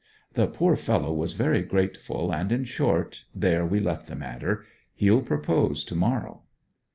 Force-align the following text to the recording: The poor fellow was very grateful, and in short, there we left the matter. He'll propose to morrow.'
The 0.33 0.47
poor 0.47 0.75
fellow 0.75 1.13
was 1.13 1.33
very 1.33 1.61
grateful, 1.61 2.33
and 2.33 2.51
in 2.51 2.63
short, 2.63 3.25
there 3.35 3.63
we 3.63 3.79
left 3.79 4.07
the 4.07 4.15
matter. 4.15 4.65
He'll 4.95 5.21
propose 5.21 5.83
to 5.83 5.95
morrow.' 5.95 6.41